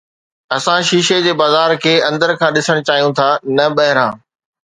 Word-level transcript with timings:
اسان 0.57 0.81
شيشي 0.89 1.17
جي 1.25 1.33
بازار 1.41 1.71
کي 1.83 1.93
اندر 2.09 2.31
کان 2.39 2.55
ڏسڻ 2.57 2.81
چاهيون 2.89 3.13
ٿا 3.19 3.29
نه 3.59 3.67
ٻاهران 3.77 4.11